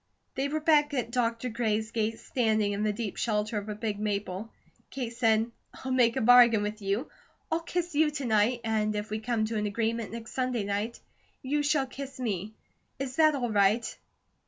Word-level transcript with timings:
They 0.33 0.47
were 0.47 0.59
back 0.59 0.95
at 0.95 1.11
Dr. 1.11 1.47
Gray's 1.49 1.91
gate, 1.91 2.19
standing 2.19 2.71
in 2.71 2.81
the 2.81 2.91
deep 2.91 3.17
shelter 3.17 3.59
of 3.59 3.69
a 3.69 3.75
big 3.75 3.99
maple. 3.99 4.49
Kate 4.89 5.15
said: 5.15 5.51
"I'll 5.75 5.91
make 5.91 6.15
a 6.15 6.21
bargain 6.21 6.63
with 6.63 6.81
you. 6.81 7.11
I'll 7.51 7.59
kiss 7.61 7.93
you 7.93 8.09
to 8.09 8.25
night, 8.25 8.61
and 8.63 8.95
if 8.95 9.11
we 9.11 9.19
come 9.19 9.45
to 9.45 9.57
an 9.57 9.67
agreement 9.67 10.11
next 10.11 10.31
Sunday 10.31 10.63
night, 10.63 10.99
you 11.43 11.61
shall 11.61 11.85
kiss 11.85 12.19
me. 12.19 12.55
Is 12.97 13.17
that 13.17 13.35
all 13.35 13.51
right?" 13.51 13.95